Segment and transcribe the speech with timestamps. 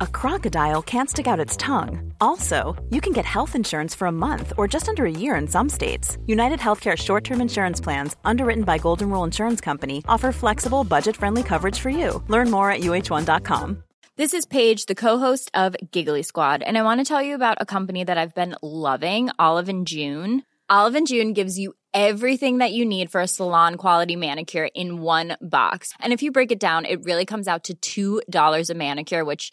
[0.00, 2.12] a crocodile can't stick out its tongue.
[2.20, 5.48] Also, you can get health insurance for a month or just under a year in
[5.48, 6.18] some states.
[6.26, 11.16] United Healthcare short term insurance plans, underwritten by Golden Rule Insurance Company, offer flexible, budget
[11.16, 12.22] friendly coverage for you.
[12.28, 13.82] Learn more at uh1.com.
[14.16, 17.58] This is Paige, the co-host of Giggly Squad, and I want to tell you about
[17.60, 20.42] a company that I've been loving, Olive and June.
[20.70, 25.00] Olive and June gives you everything that you need for a salon quality manicure in
[25.00, 25.92] one box.
[26.00, 29.52] And if you break it down, it really comes out to $2 a manicure, which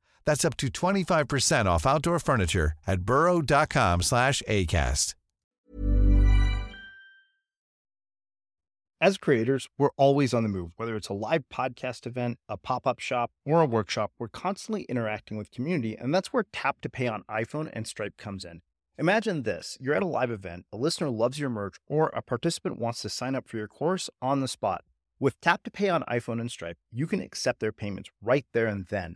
[0.25, 5.15] That's up to 25% off outdoor furniture at burrow.com slash ACAST.
[9.03, 10.73] As creators, we're always on the move.
[10.75, 15.37] Whether it's a live podcast event, a pop-up shop, or a workshop, we're constantly interacting
[15.37, 18.61] with community, and that's where Tap to Pay on iPhone and Stripe comes in.
[18.99, 19.75] Imagine this.
[19.81, 23.09] You're at a live event, a listener loves your merch, or a participant wants to
[23.09, 24.83] sign up for your course on the spot.
[25.19, 28.67] With Tap to Pay on iPhone and Stripe, you can accept their payments right there
[28.67, 29.15] and then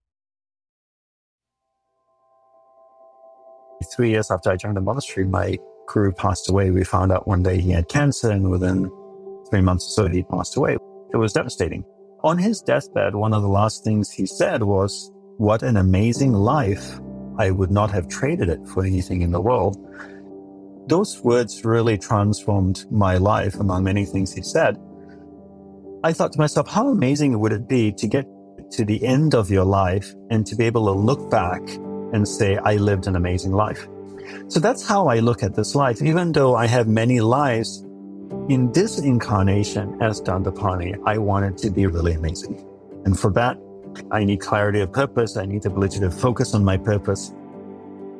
[3.83, 5.57] Three years after I joined the monastery, my
[5.87, 6.71] guru passed away.
[6.71, 8.89] We found out one day he had cancer, and within
[9.49, 10.77] three months or so, he passed away.
[11.13, 11.83] It was devastating.
[12.23, 16.99] On his deathbed, one of the last things he said was, What an amazing life.
[17.37, 19.77] I would not have traded it for anything in the world.
[20.87, 24.77] those words really transformed my life among many things he said.
[26.03, 28.25] I thought to myself, how amazing would it be to get
[28.71, 31.61] to the end of your life and to be able to look back
[32.13, 33.87] and say, I lived an amazing life.
[34.47, 36.01] So that's how I look at this life.
[36.01, 37.85] Even though I have many lives
[38.49, 42.65] in this incarnation as Dandapani, I want it to be really amazing.
[43.05, 43.57] And for that,
[44.11, 45.37] I need clarity of purpose.
[45.37, 47.33] I need the ability to focus on my purpose.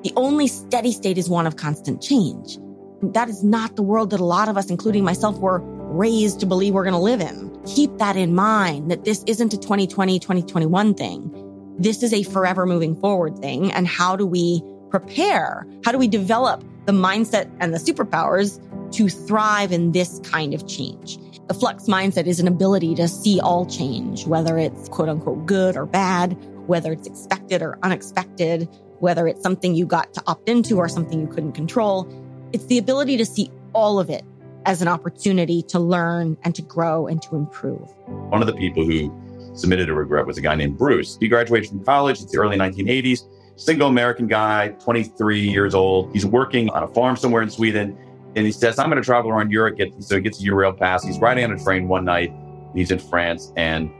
[0.03, 2.57] The only steady state is one of constant change.
[3.01, 5.59] That is not the world that a lot of us, including myself, were
[5.91, 7.51] raised to believe we're going to live in.
[7.65, 11.40] Keep that in mind that this isn't a 2020, 2021 thing.
[11.81, 13.71] This is a forever moving forward thing.
[13.71, 14.61] And how do we
[14.91, 15.65] prepare?
[15.83, 18.61] How do we develop the mindset and the superpowers
[18.93, 21.17] to thrive in this kind of change?
[21.47, 25.75] The flux mindset is an ability to see all change, whether it's quote unquote good
[25.75, 26.37] or bad,
[26.67, 28.69] whether it's expected or unexpected,
[28.99, 32.07] whether it's something you got to opt into or something you couldn't control.
[32.53, 34.23] It's the ability to see all of it
[34.67, 37.91] as an opportunity to learn and to grow and to improve.
[38.29, 39.11] One of the people who
[39.53, 41.17] submitted a regret was a guy named Bruce.
[41.19, 42.21] He graduated from college.
[42.21, 43.23] It's the early 1980s.
[43.55, 46.11] Single American guy, 23 years old.
[46.13, 47.97] He's working on a farm somewhere in Sweden.
[48.35, 49.77] And he says, I'm going to travel around Europe.
[49.99, 51.03] So he gets a Eurail pass.
[51.03, 52.33] He's riding on a train one night.
[52.73, 53.91] He's in France and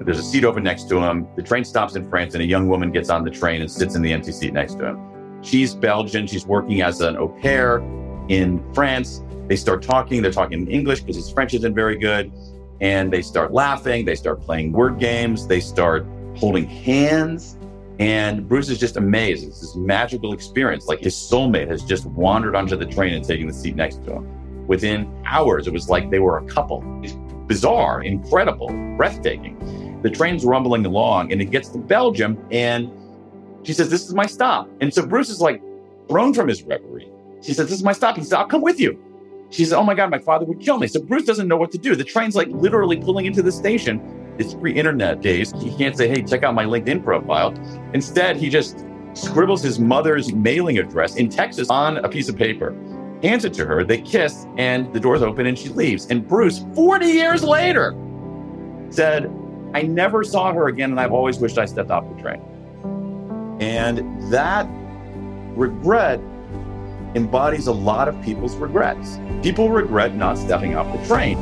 [0.00, 1.26] there's a seat open next to him.
[1.36, 3.94] The train stops in France and a young woman gets on the train and sits
[3.94, 5.42] in the empty seat next to him.
[5.42, 6.26] She's Belgian.
[6.26, 7.78] She's working as an au pair
[8.28, 9.22] in France.
[9.48, 10.22] They start talking.
[10.22, 12.32] They're talking in English because his French isn't very good.
[12.80, 14.04] And they start laughing.
[14.04, 15.46] They start playing word games.
[15.46, 16.06] They start
[16.36, 17.56] holding hands.
[17.98, 19.46] And Bruce is just amazed.
[19.46, 20.86] It's this magical experience.
[20.86, 24.16] Like his soulmate has just wandered onto the train and taken the seat next to
[24.16, 24.66] him.
[24.66, 26.84] Within hours, it was like they were a couple.
[27.02, 27.14] It's
[27.46, 30.00] bizarre, incredible, breathtaking.
[30.02, 32.90] The train's rumbling along and it gets to Belgium and
[33.62, 34.68] she says, This is my stop.
[34.80, 35.62] And so Bruce is like
[36.08, 37.10] thrown from his reverie.
[37.42, 38.16] She says, This is my stop.
[38.16, 39.02] He said, I'll come with you.
[39.50, 40.86] She said, Oh my God, my father would kill me.
[40.86, 41.94] So Bruce doesn't know what to do.
[41.94, 44.00] The train's like literally pulling into the station.
[44.38, 45.52] It's pre internet days.
[45.60, 47.54] He can't say, Hey, check out my LinkedIn profile.
[47.94, 48.84] Instead, he just
[49.14, 52.72] scribbles his mother's mailing address in Texas on a piece of paper,
[53.22, 53.82] hands it to her.
[53.82, 56.06] They kiss, and the doors open and she leaves.
[56.06, 57.94] And Bruce, 40 years later,
[58.90, 59.32] said,
[59.74, 62.40] I never saw her again, and I've always wished I stepped off the train.
[63.60, 64.66] And that
[65.56, 66.20] regret
[67.14, 69.16] embodies a lot of people's regrets.
[69.46, 71.38] People regret not stepping off the train.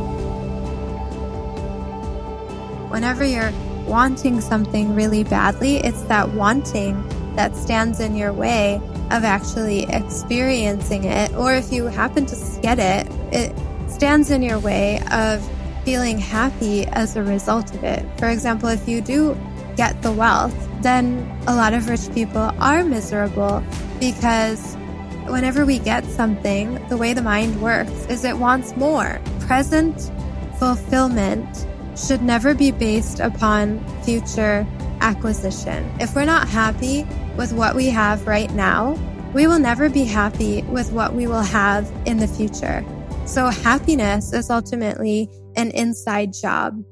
[2.90, 3.50] Whenever you're
[3.86, 7.02] wanting something really badly, it's that wanting
[7.34, 8.74] that stands in your way
[9.10, 11.34] of actually experiencing it.
[11.34, 13.56] Or if you happen to get it, it
[13.90, 15.42] stands in your way of
[15.86, 18.04] feeling happy as a result of it.
[18.18, 19.34] For example, if you do
[19.76, 23.64] get the wealth, then a lot of rich people are miserable
[23.98, 24.76] because
[25.26, 29.20] whenever we get something, the way the mind works is it wants more.
[29.40, 30.10] Present
[30.58, 31.66] fulfillment
[31.96, 34.66] should never be based upon future
[35.00, 35.90] acquisition.
[36.00, 37.06] If we're not happy
[37.36, 38.98] with what we have right now,
[39.34, 42.84] we will never be happy with what we will have in the future.
[43.26, 46.82] So happiness is ultimately an inside job.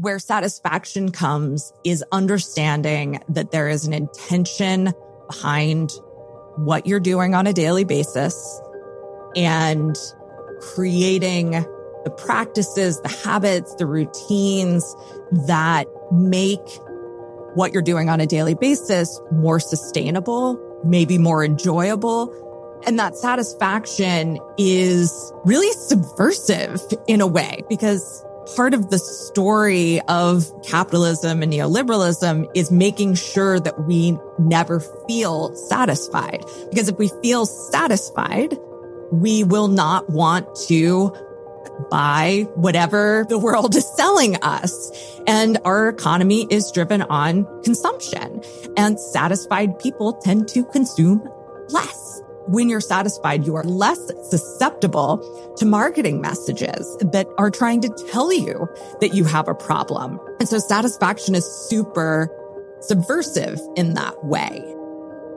[0.00, 4.92] Where satisfaction comes is understanding that there is an intention
[5.26, 5.90] behind
[6.54, 8.60] what you're doing on a daily basis
[9.34, 9.96] and
[10.60, 11.50] creating
[12.04, 14.94] the practices, the habits, the routines
[15.48, 16.60] that make
[17.54, 22.32] what you're doing on a daily basis more sustainable, maybe more enjoyable.
[22.86, 28.24] And that satisfaction is really subversive in a way because
[28.56, 35.54] part of the story of capitalism and neoliberalism is making sure that we never feel
[35.54, 36.44] satisfied.
[36.70, 38.56] Because if we feel satisfied,
[39.10, 41.14] we will not want to
[41.90, 44.90] buy whatever the world is selling us.
[45.26, 48.42] And our economy is driven on consumption
[48.76, 51.28] and satisfied people tend to consume
[51.68, 52.22] less.
[52.48, 54.00] When you're satisfied, you are less
[54.30, 58.68] susceptible to marketing messages that are trying to tell you
[59.00, 60.18] that you have a problem.
[60.40, 62.30] And so satisfaction is super
[62.80, 64.74] subversive in that way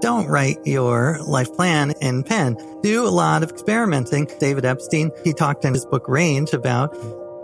[0.01, 2.57] don't write your life plan in pen.
[2.81, 4.27] Do a lot of experimenting.
[4.39, 6.97] David Epstein, he talked in his book Range about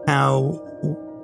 [0.08, 0.60] how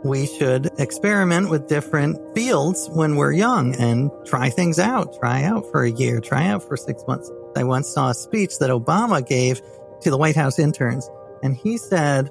[0.03, 5.17] we should experiment with different fields when we're young and try things out.
[5.19, 7.31] Try out for a year, try out for six months.
[7.55, 9.61] I once saw a speech that Obama gave
[10.01, 11.09] to the White House interns,
[11.41, 12.29] and he said,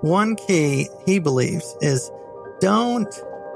[0.00, 2.10] one key he believes is
[2.60, 3.12] don't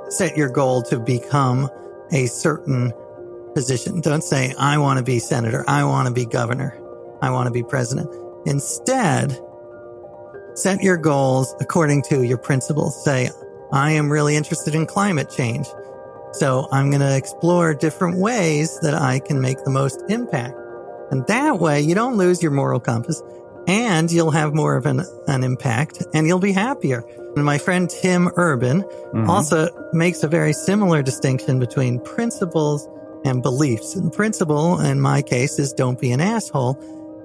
[0.08, 1.68] set your goal to become
[2.12, 2.92] a certain
[3.54, 4.00] position.
[4.00, 5.64] Don't say, I want to be senator.
[5.66, 6.78] I want to be governor.
[7.20, 8.10] I want to be president.
[8.46, 9.40] Instead,
[10.54, 13.02] set your goals according to your principles.
[13.02, 13.30] Say,
[13.72, 15.66] I am really interested in climate change.
[16.38, 20.54] So I'm going to explore different ways that I can make the most impact.
[21.10, 23.22] And that way you don't lose your moral compass
[23.66, 27.04] and you'll have more of an, an impact and you'll be happier.
[27.36, 29.30] And my friend Tim Urban mm-hmm.
[29.30, 32.86] also makes a very similar distinction between principles
[33.24, 33.94] and beliefs.
[33.94, 36.78] And principle in my case is don't be an asshole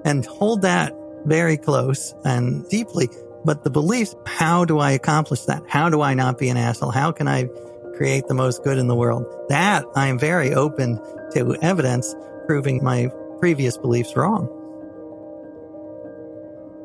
[0.04, 3.08] and hold that very close and deeply.
[3.44, 5.64] But the beliefs, how do I accomplish that?
[5.68, 6.92] How do I not be an asshole?
[6.92, 7.48] How can I
[7.92, 9.24] create the most good in the world?
[9.48, 10.96] That I am very open
[11.34, 12.14] to evidence
[12.46, 14.48] proving my previous beliefs wrong.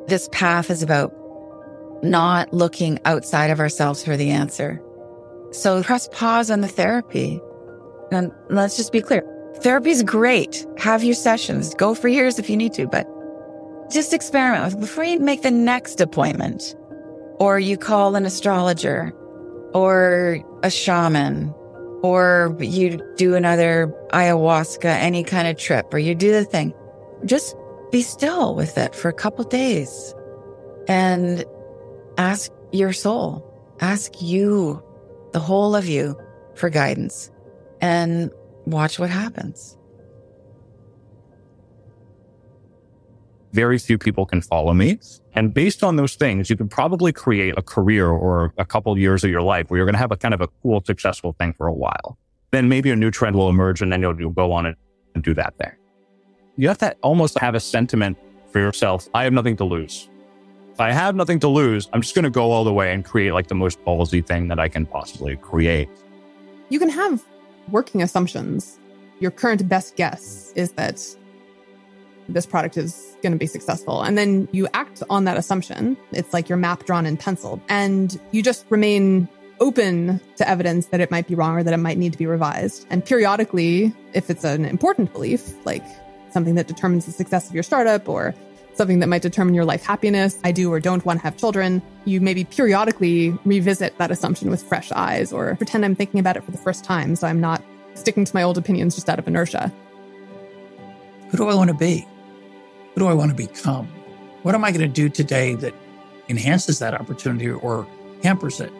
[0.08, 1.14] This path is about
[2.04, 4.82] not looking outside of ourselves for the answer.
[5.52, 7.42] So press pause on the therapy.
[8.12, 9.24] And let's just be clear.
[9.58, 10.66] Therapy is great.
[10.78, 11.74] Have your sessions.
[11.74, 13.08] Go for years if you need to, but
[13.92, 16.76] just experiment with before you make the next appointment
[17.40, 19.14] or you call an astrologer
[19.74, 21.54] or a shaman
[22.04, 26.74] or you do another ayahuasca, any kind of trip, or you do the thing.
[27.26, 27.56] Just
[27.92, 30.14] be still with it for a couple days
[30.88, 31.44] and
[32.18, 33.44] ask your soul,
[33.80, 34.84] ask you,
[35.34, 36.18] the whole of you
[36.56, 37.30] for guidance
[37.82, 38.32] and
[38.66, 39.77] watch what happens.
[43.62, 45.00] Very few people can follow me.
[45.34, 49.00] And based on those things, you can probably create a career or a couple of
[49.00, 51.36] years of your life where you're going to have a kind of a cool, successful
[51.40, 52.18] thing for a while.
[52.52, 54.76] Then maybe a new trend will emerge and then you'll, you'll go on and
[55.24, 55.72] do that thing
[56.58, 58.18] you have to almost have a sentiment
[58.52, 59.08] for yourself.
[59.14, 60.10] I have nothing to lose.
[60.74, 63.06] If I have nothing to lose, I'm just going to go all the way and
[63.06, 65.90] create like the most ballsy thing that I can possibly create.
[66.70, 67.24] You can have
[67.70, 68.80] working assumptions.
[69.20, 71.04] Your current best guess is that
[72.30, 74.02] this product is going to be successful.
[74.02, 75.98] And then you act on that assumption.
[76.12, 79.28] It's like your map drawn in pencil and you just remain
[79.60, 82.26] open to evidence that it might be wrong or that it might need to be
[82.26, 82.86] revised.
[82.90, 85.84] And periodically, if it's an important belief, like
[86.32, 88.36] something that determines the success of your startup or
[88.78, 90.40] something that might determine your life happiness.
[90.44, 91.82] I do or don't want to have children.
[92.06, 96.44] You maybe periodically revisit that assumption with fresh eyes or pretend I'm thinking about it
[96.44, 97.16] for the first time.
[97.16, 97.64] So I'm not
[97.96, 99.74] sticking to my old opinions just out of inertia.
[101.30, 102.08] Who do I want to be?
[102.98, 103.86] Who do I want to become?
[104.42, 105.76] What am I going to do today that
[106.30, 107.86] enhances that opportunity or
[108.24, 108.74] hampers it?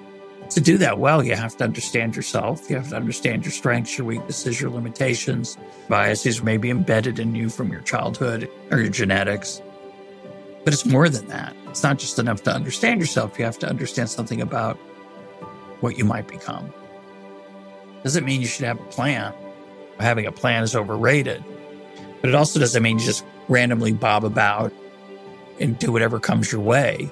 [0.50, 2.68] To do that well, you have to understand yourself.
[2.68, 5.56] You have to understand your strengths, your weaknesses, your limitations.
[5.88, 9.62] Biases may be embedded in you from your childhood or your genetics.
[10.64, 11.56] But it's more than that.
[11.68, 13.38] It's not just enough to understand yourself.
[13.38, 14.78] You have to understand something about
[15.82, 16.74] what you might become.
[18.02, 19.32] Doesn't mean you should have a plan.
[20.00, 21.44] Having a plan is overrated.
[22.22, 24.74] But it also doesn't mean you just randomly bob about
[25.60, 27.10] and do whatever comes your way.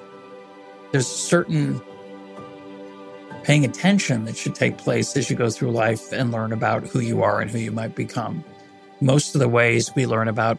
[0.92, 1.80] There's certain
[3.42, 7.00] paying attention that should take place as you go through life and learn about who
[7.00, 8.44] you are and who you might become.
[9.00, 10.58] Most of the ways we learn about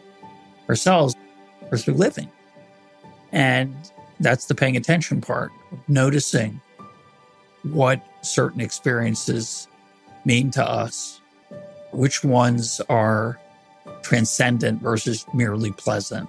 [0.68, 1.14] ourselves
[1.70, 2.30] are through living.
[3.32, 3.74] And
[4.20, 5.50] that's the paying attention part,
[5.86, 6.60] noticing
[7.62, 9.68] what certain experiences
[10.24, 11.20] mean to us,
[11.92, 13.38] which ones are
[14.08, 16.28] transcendent versus merely pleasant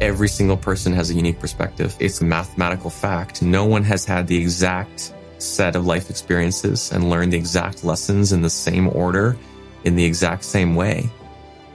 [0.00, 1.96] Every single person has a unique perspective.
[1.98, 3.42] It's a mathematical fact.
[3.42, 8.32] No one has had the exact set of life experiences and learned the exact lessons
[8.32, 9.36] in the same order
[9.84, 11.08] in the exact same way.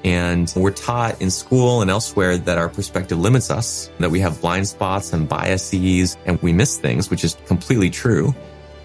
[0.04, 4.40] And we're taught in school and elsewhere that our perspective limits us, that we have
[4.42, 8.36] blind spots and biases and we miss things, which is completely true.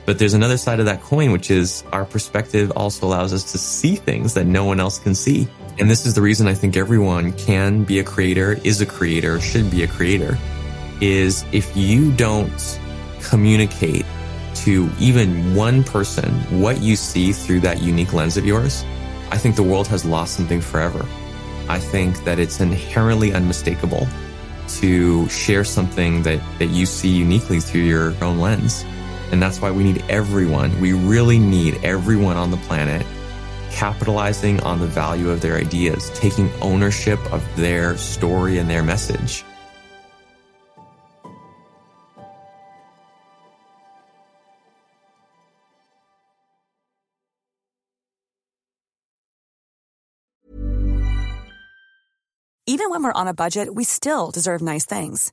[0.08, 3.58] But there's another side of that coin, which is our perspective also allows us to
[3.58, 5.46] see things that no one else can see.
[5.78, 9.38] And this is the reason I think everyone can be a creator, is a creator,
[9.38, 10.38] should be a creator,
[11.02, 12.80] is if you don't
[13.22, 14.06] communicate
[14.64, 18.86] to even one person what you see through that unique lens of yours,
[19.30, 21.06] I think the world has lost something forever.
[21.68, 24.08] I think that it's inherently unmistakable
[24.68, 28.86] to share something that, that you see uniquely through your own lens.
[29.30, 30.80] And that's why we need everyone.
[30.80, 33.06] We really need everyone on the planet
[33.70, 39.44] capitalizing on the value of their ideas, taking ownership of their story and their message.
[52.66, 55.32] Even when we're on a budget, we still deserve nice things.